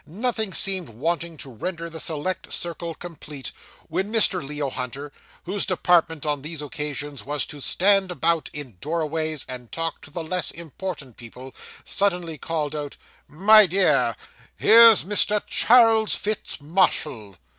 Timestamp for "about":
8.09-8.49